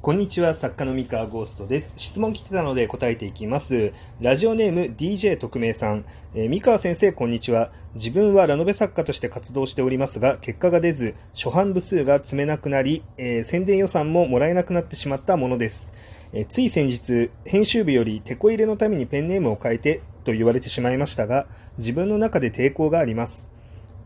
[0.00, 1.92] こんにちは、作家の三河ゴーストです。
[1.96, 3.92] 質問来てたので答えていきます。
[4.20, 6.04] ラジオネーム DJ 特命さん。
[6.36, 7.72] えー三河先生、こんにちは。
[7.96, 15.92] 自分はラノベ作家として活動しておりますが、結果が出ず、初版部数が積めなくなり、えー宣伝予算ももらえなくなってしまったものです。
[16.32, 23.48] えーつい先日、編集部よりテこ入れのためにペンネームを変えてと言われてしまいましたが、自分の中で抵抗があります。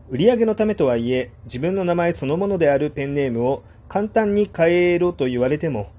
[0.09, 3.63] 売り上げのためとはいえ、自分の名前そのものであるペンネームを
[3.93, 5.91] 簡単に変えろと言われても、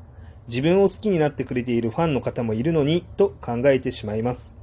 [0.48, 4.56] 自分を好きになってくれているファンの方もいるのにと考えてしまいます。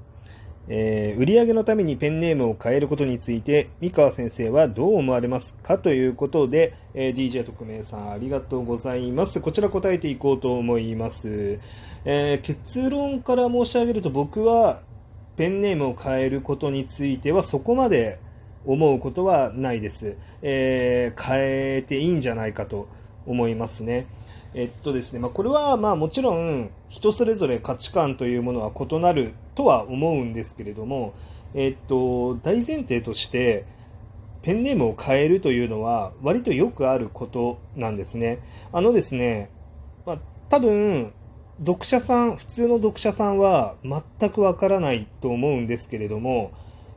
[0.67, 9.39] えー売り上げのためにペンネームを変えることについて、三河先生はどう思われますかということで、えー DJ 特命さんありがとうございます。
[9.39, 11.57] こちら答えていこうと思います。
[12.03, 14.83] えー結論から申し上げると僕は
[15.37, 18.19] ペンネームを変えることについてはそこまで
[18.65, 20.17] 思うことはないです。
[20.41, 21.37] え変
[21.77, 22.89] えていいんじゃないかと
[23.25, 24.07] 思いますね。
[24.53, 31.13] えっとですね、まあ、これはまあもちろん人それぞれ価値観というものは異なるとは思うんですけれども、
[31.53, 33.65] えっと、大前提として
[34.41, 38.39] ペンネームを変えるというのは割とよくあることなんですね。
[38.73, 39.49] あのですね、
[40.05, 41.13] まあ、多分
[41.59, 46.51] 読者さん、普通の読者さんは全くわからないと思うんですけれども、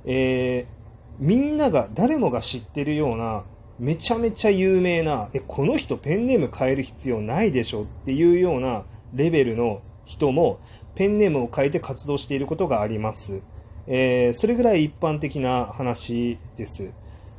[0.04, 0.84] えー
[1.18, 3.44] みんなが、誰もが知ってるような、
[3.78, 10.60] めちゃめちゃ有名な、え、この人ペンネーム変える必要ないでしょっていうようなレベルの人も、
[10.94, 13.42] ペンネームを変えて活動していることがあります。
[13.86, 16.92] えーそれぐらい一般的な話です。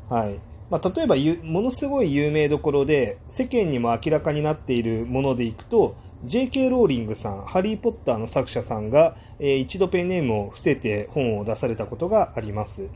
[0.09, 0.39] はい。
[0.69, 6.69] まあ、例えば、ものすごい有名どころで、世間にも明らかになっているものでいくと、J.K.
[6.69, 12.89] ローリングさん、ハリー・ポッターの作者さんが、えー一度ペンネームを伏せて本を出されたことがあります。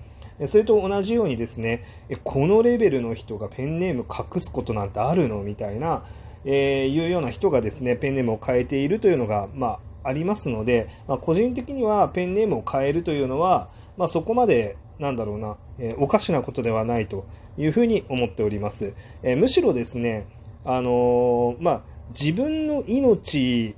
[0.47, 1.83] それと同じようにですね、
[2.23, 6.03] このレベルの人がペンネーム隠すことなんてあるのみたいな、
[6.45, 17.25] えーいうような人がですね、ペンネームを変えているというのが、まあ、ありますので、まあ、個人的にはペンネームを変えるというのは、まあ、そこまで、なんだろうな、えーおかしなことではないと
[17.57, 18.94] いうふうに思っております。
[19.23, 20.28] えーむしろですね、
[20.63, 21.83] あのーまあ、
[22.17, 23.75] 自分の命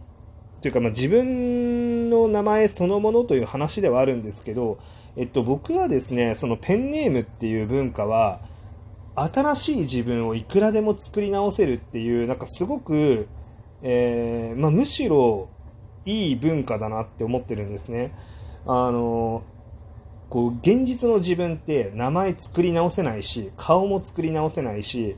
[0.61, 4.77] というか、まあ、自分の名前そのものという話ではあるんですけど、
[5.17, 8.41] えっと、僕はですね、そのペンネームっていう文化は、
[9.15, 13.27] 新しい自分をいくらでも作り直せるっていう、なんかすごく、
[13.81, 15.49] えーまあ、むしろ
[16.05, 18.13] いい文化だなって思ってるんですね。
[18.65, 19.43] あの、
[20.29, 25.17] こう、現実の自分って名前作り直せないし、顔も作り直せないし、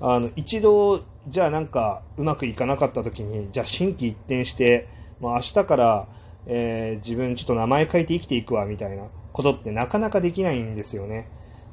[0.00, 4.88] あの、一度、じゃあなんかうまくいかなかった時に、じゃあ心機一転して、
[5.18, 6.08] もう明日から、
[6.46, 11.28] えー自分ちょっと名前変えて生きていくわみたいなことってなかなかできないんですよね。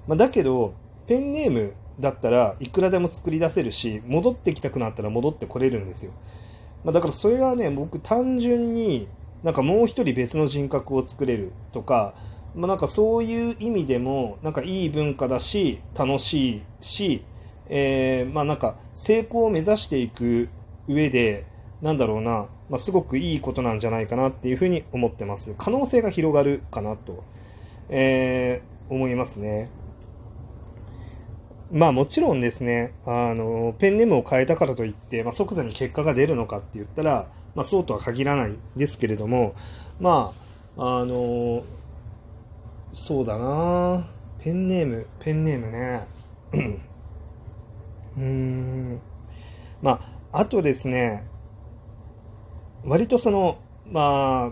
[0.08, 0.74] まあ、だけど、
[1.08, 6.12] ペンネームだったらいくらでも作り出せるし、戻ってきたくなったら戻ってこれるんですよ。
[6.84, 9.08] まあ、だからそれがね、僕単純に
[9.44, 12.14] なんかもう一人別の人格を作れるとか、
[12.56, 17.24] まあ、なんかそういう意味でもなんかいい文化だし、楽しいし、
[17.68, 20.50] えーまあなんか成功を目指していく
[20.88, 21.46] 上で、
[21.82, 25.54] なんだろうな、まあ、すごくいいことなんじゃないかなっていうふうに思ってます。
[25.58, 27.24] 可能性が広がるかなと、
[27.90, 29.70] えー思いますね。
[31.72, 39.54] まあもちろんですね、あの、ペンネームを変えたからといって、まあ、即座に結果が出るのかって言ったら、まあそうとは限らないですけれども、
[40.00, 40.34] ま
[40.78, 41.64] あ、あの、
[42.94, 44.08] そうだな
[44.40, 46.08] ペンネーム、ペンネームね。
[48.18, 49.00] うーん。
[49.82, 50.00] ま
[50.32, 51.24] あ、あとですね、
[52.84, 54.52] 割とその、まあ、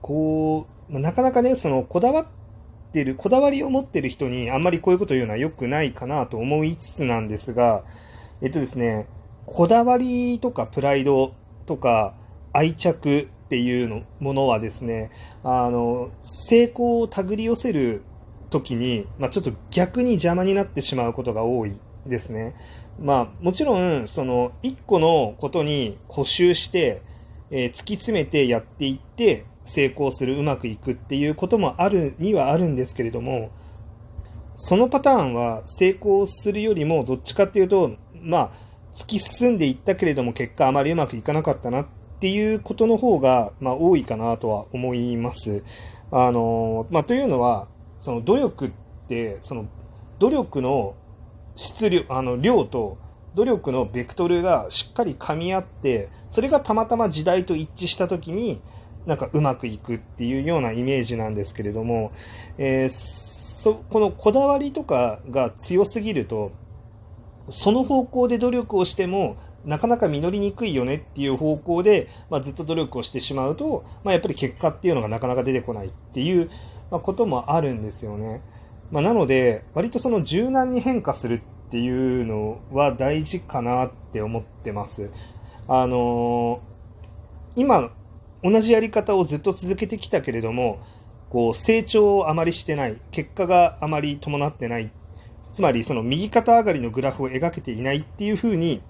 [0.00, 2.26] こう、なかなかね、その、こだわっ
[2.92, 7.84] てる、こだわりを持ってる人にあんまりこういうこと言うのは良くないかなと思いつつなんですが、
[8.42, 9.06] えっとですね、
[9.46, 11.34] こだわりとかプライド
[11.66, 12.14] とか
[12.52, 15.10] 愛着っていうのものはですね、
[15.44, 18.02] あの、成功を手繰り寄せる
[18.50, 22.54] 時に、まあ、ちょっと逆に邪魔になってしまうことが多いですね。
[23.00, 27.02] まあ、もちろん、その、一個のことに固執して、
[27.50, 33.50] えー突き詰めてやっていって、成功する、うまくいくっていうこともあるにはあるんですけれども、
[34.54, 38.50] そのパターンは成功するよりも、どっちかっていうと、まあ、
[38.94, 41.86] 突き進んでいったけれども、結果あまりうまくいかなかったなっ
[42.20, 45.62] ていうことの方が、まあ、多いかなとは思います。
[46.10, 47.68] あの、まあ、というのは、
[47.98, 48.70] その努力っ
[49.08, 49.66] て、その
[50.18, 50.94] 努力の
[51.56, 52.98] 質量、あの量と
[53.34, 58.60] 努力のベクトルがしっかり噛み合って、それがたまたま時代と一致したときに、
[59.06, 62.12] なんかうまくいくっていうようなイメージなんですけれども、
[62.58, 63.20] えー
[63.60, 66.50] そこのこだわりとかが強すぎると、
[67.50, 69.36] その方向で努力をしても
[69.66, 76.50] なかなか実りにくいよねっていう方向で、まあ、ずっと努力をしてしまうと、まあ、やっぱり結果っていうのがなかなか出てこないっていう、
[76.90, 78.40] まあ、こともあるんですよね。
[78.90, 85.10] まあ、なので、割とその柔軟に変化するっていうのは大事かなって思ってます。
[85.68, 87.90] あのー、今、
[88.42, 90.80] 同じやり方をずっと続けてきたけれども、
[91.28, 94.90] こう成長をあまりしてない、結果があまり伴ってない、
[95.52, 98.82] つまりその右肩上がりのグラフを描けていないっていうふうに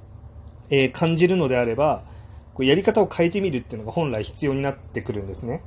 [0.70, 2.05] えー、感じるのであれば、
[2.55, 5.62] こうやり方を変えてみるっていうのが本来必要になってくるんですね。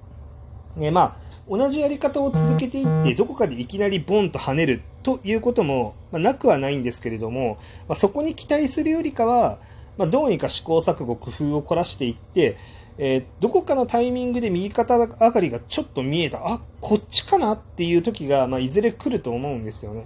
[0.76, 9.60] ねまあ、同じやり方を続けていって、どこかでいきなりボンと跳ねるということも、まあ、なくはないんですけれども、まあ、そこに期待するよりかは、
[9.98, 12.58] まあ、どうにか試行錯誤、工夫を凝らしていって、
[12.98, 20.06] えー、どこかのタイミングで右肩上がりがちょっと見えた、あ、こっちかなっていう時が、まあ、いずれ来ると思うんですよね。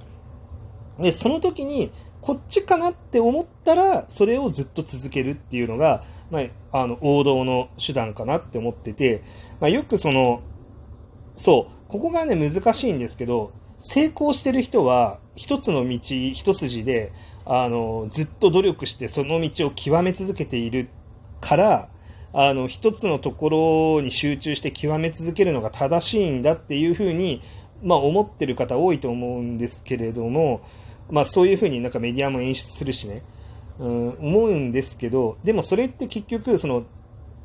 [1.00, 1.92] で、その時に、
[2.22, 6.40] こっちかなって思ったら、それをずっと続けるっていうのが、ま
[6.72, 9.24] あ、あの、王道の手段かなって思ってて、
[9.60, 10.42] まあ、よくその、
[11.36, 17.12] そう、ここがね、難しいんですけど、成功してる人は、一つの道、一筋で、
[17.50, 20.90] あの、ずっと努力してその道を極め続けている
[21.40, 21.90] から、
[22.34, 27.42] あの、一つのところに集中して極め続けるのが正しいんだっていうふうに、
[27.82, 30.62] まあ、思ってる方多いと思うんですけれども、
[31.10, 33.24] まあそういうふうになんかメディアも演出するしね、
[33.80, 36.84] うん、思うんですけど、でもそれって結局、その、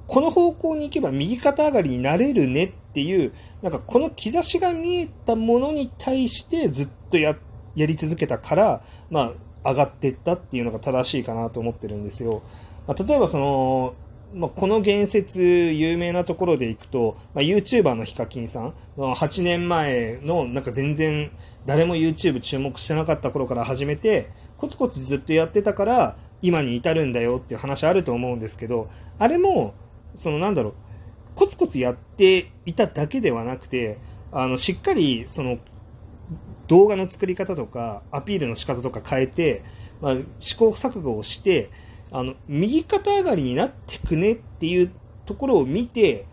[0.08, 3.32] この方向に行けば右肩上がりになれるねっていう、
[3.62, 7.36] なんかこの兆しが見えたものに対してずっとや
[7.76, 9.32] やり続けたから、まあ
[9.64, 12.42] 上がっていったっていうのが正しいかなと思ってるんですよ。
[12.86, 13.94] まあ、例えばその、
[14.34, 21.30] まあ、この言説、有名なところでいくと、まあ、YouTuber のヒカキンさん、8年前のなんか全然
[21.66, 29.74] 誰も YouTube 注目してなかった頃から始めて、コツコツずっとやってたから、今に至るんだよっていう話あると思うんですけど、あれも、
[30.14, 30.74] そのなんだろう、
[31.36, 33.98] コツコツやっていただけではなくて、
[34.32, 35.58] あの、しっかり、その、
[36.72, 39.62] 動画の作り方とか、アピールの仕方とか変えて、
[40.00, 41.68] まあ、試行錯誤をして、
[42.10, 44.90] あの、右肩上がりになってくねっていう
[45.26, 46.24] ところを見て、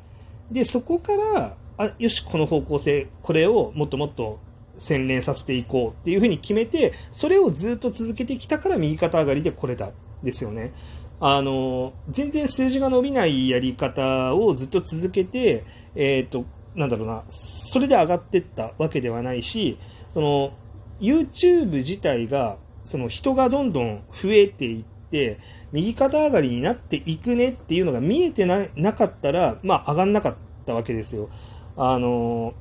[0.49, 4.39] で、そこから、あ、よし、この方向性、これをもっともっと
[4.77, 9.91] 洗練させていこうっていうふうに決めて、それをずっと続けてきたから右肩上がりでこれだ。
[10.23, 10.71] ですよね。
[11.19, 15.65] あの、全然数字が伸びないやり方をずっと続けて、
[15.95, 16.45] えっ、ー、と、
[16.75, 19.77] なんだろうな、それで上がっていったわけではないし、
[20.09, 20.53] その、
[20.99, 25.39] YouTube 自体が、その人がどんどん増えていって、
[25.71, 30.35] 右肩上がりになっていくねっていうのが見えてななかったら、まあ上がんなかっ
[30.65, 31.29] たわけですよ。
[31.77, 32.53] あの、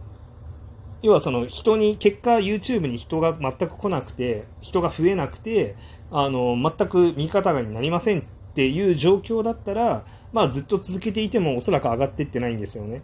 [1.03, 5.77] 要はその人に、結果 YouTube に人が全く来なくて、人が増えなくて、
[6.11, 8.23] あの、全く右肩上がりになりませんっ
[8.55, 13.03] ていう状況だったら、まあずっと続けていてもおそらく上がっていってないんですよね。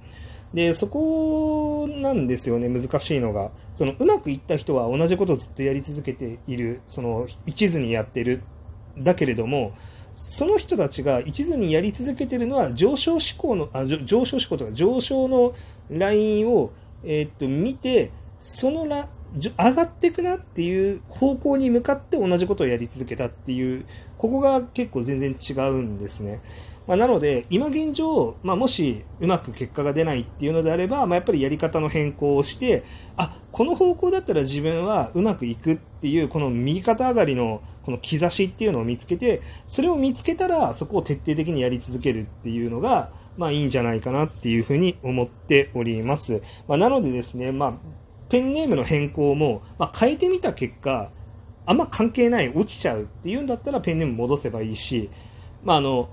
[0.55, 3.51] で、そこなんですよね、難しいのが。
[3.73, 8.43] その、うまくいった人は同じことをずっとやり続けている、その、一途にやってる。
[8.97, 9.73] だけれども、
[10.15, 15.55] その人たちが一途にやり続けてるのは上昇志向の、あ上昇志向とか上昇の
[15.91, 16.71] ラインを
[17.05, 18.11] えー、っと、見て、
[18.41, 23.85] そのら、上がっていくなっていう方向に向かって同じことをやり続けたっていう、
[24.17, 26.41] ここが結構全然違うんですね。
[26.87, 32.85] まあ、なので、今現状、まあ、もしうまく結果が出ないっていうのであれば、まあ、やっぱりやり方の変更をして、
[33.17, 46.43] あ、この方向だったら自分はうまくいくっていう、この右肩上がりのこの兆しっていうのを見つけて、それを見つけたら、そこを徹底的にやり続けるっていうのが、まあいいんじゃないかなっていうふうに思っております。
[46.69, 47.75] まあ、なのでですね、まあ、
[48.29, 51.11] ペンネームの変更も、まあ、変えてみた結果、
[51.67, 55.11] あんま関係ない、落ちちゃうっていうんだったらペンネーム戻せばいいし、
[55.63, 56.09] まあ、あの、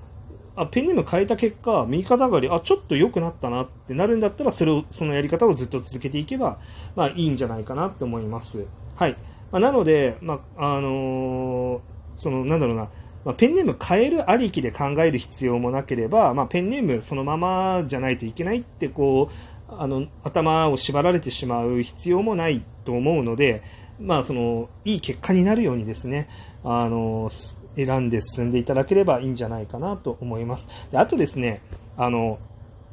[0.63, 6.59] あペンネーム変えた結果、右肩上がり、あ、ちょっと良くなったなってなるんだったら、それを、そのやり方をずっと続けていけば、
[6.95, 8.65] まあいいんじゃないかなって思います。
[8.95, 9.17] はい。
[9.51, 11.81] まあ、なので、まあ、あのー、
[12.15, 12.89] その、なんだろうな、
[13.23, 19.29] まあ、ペンネーム変えるありきで考える必要もなければ、まあ、ペンネームそのままじゃないといけないってこ
[19.69, 23.63] うあの頭を縛られてしまう必要もないと思うので、
[23.99, 26.29] まあ、そのいい結果になるようにですね
[26.63, 27.29] あの
[27.75, 30.67] 選んで進んでいただければいいんじゃないかなと思います。
[30.91, 31.61] であとですね
[31.97, 32.39] あの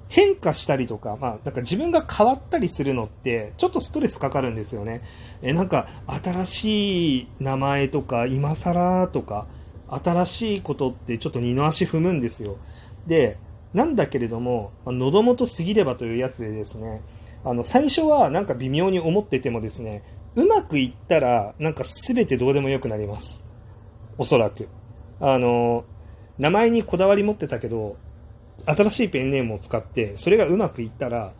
[0.09, 5.03] 変化したりとか、まあ、なんか自分が変わったりするのって、ちょっとストレスかかるんですよね。
[5.43, 9.47] え、なんか、新しい名前とか、今更とか、
[9.89, 12.57] 新しいことってちょっと二の足踏むんですよ。
[13.07, 13.39] で、
[13.75, 17.03] なんだけれども、喉元過ぎればというやつでですね、
[17.45, 20.03] あの、最初はなんか微妙に思っててもですね、
[20.37, 23.48] うまくいったら、なんか全てどうでもよくなります。
[24.19, 24.69] おそらく。
[25.21, 25.85] あの、
[26.39, 27.97] 名前にこだわり持ってたけど、
[28.67, 31.33] 新しいペンネームを使って、それがうまくいったら、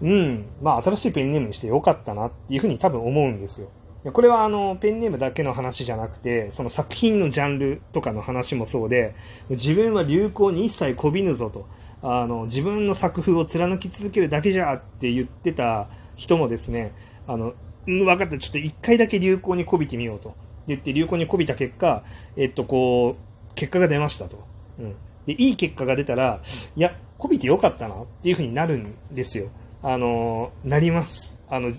[0.00, 3.68] うん、まあ新しいペンネームにしてよかったなっていうふうに多分思うんですよ。
[4.12, 9.14] これはあの、ペンネームだけの話じゃなくて、その作品のジャンルとかの話もそうで、
[9.50, 11.66] 自分は流行に一切こびぬぞと、
[12.02, 16.94] あの、自分の作風を貫き続けるだけじゃって言ってた人もですね、
[17.26, 17.52] あの、
[17.84, 20.34] 分かった、ちょっと一回だけ流行にこびてみようと
[20.70, 22.04] 言って流行にこびた結果、
[22.36, 24.44] えっと、こう、結果が出ましたと。
[24.78, 24.94] うん。
[25.26, 26.40] で、いい結果が出たら、
[26.76, 29.50] いや、こびてよかったなっていうふうになるんですよ。
[29.82, 31.38] あの、なります。
[31.48, 31.72] あの、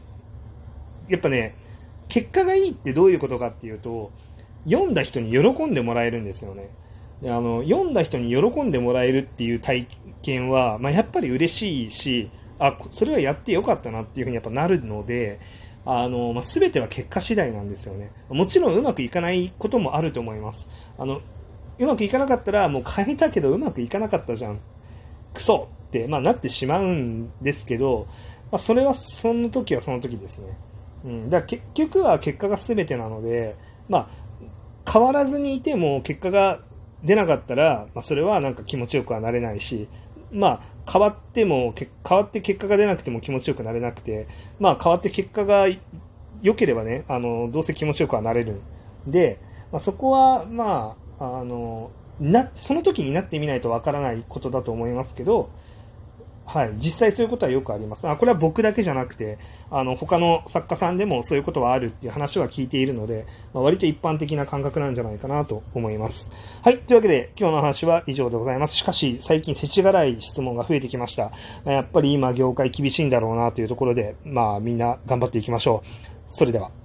[1.10, 1.56] やっぱね、
[2.08, 4.12] 結果がいいってどういうことかっていうと、
[4.66, 6.70] 読んだ人に喜んでもらえるんですよね。
[7.22, 9.88] であの読んだ人に喜んでもらえるっていう体
[10.24, 15.40] 験は、まあ、やっぱり嬉しいし、あ、それはやってよかったなっていうふうにやっぱなるので、
[15.86, 18.12] あの、まあ、全ては結果次第なんですよね。
[18.30, 20.68] もちろんうまくいかないこともあると思います。
[20.98, 21.22] あの、
[21.80, 24.60] うまくいかなかったらもう変えたけどうまくいかなかったじゃん。
[25.34, 28.08] クソって、まあ、なってしまうんですけど、
[28.52, 30.58] まあ、それはその時はその時ですね。
[31.04, 33.56] うん、だから結局は結果が全てなので、
[33.90, 34.10] ま
[34.88, 36.60] あ、変わらずにいても結果が
[37.04, 39.88] 出なかったら、まあ、それはなんか気持ちよくはなれないし、
[40.32, 44.28] まあ、変わっても、変わって結果が出なくても気持ちよくなれなくて、
[44.60, 45.68] まあ、変わって結果が
[46.42, 48.62] 良ければね、あの、どうせ気持ちよくはなれる
[49.08, 49.40] んで、
[49.72, 55.50] まあ、そこは、まあ、あの、な、その時になってみないとわからないことだと思いますけど、
[56.46, 58.08] はい、実際そういうことはよくあります。
[58.08, 59.38] あこれは僕だけじゃなくて、
[59.70, 66.32] あの他の作家さんでもそういうことはあるっていう話は聞いているので、まあ、割と一般的な感覚なんじゃないかなと思います。
[66.62, 68.76] はい、というわけで今日の話は以上でございます。
[68.76, 71.32] しかし最近世知辛い質問が増えてきました。
[71.66, 75.88] やっぱり今業界厳しいんだろうなというところで、まあみんな頑張っていきましょう。
[76.26, 76.81] それでは。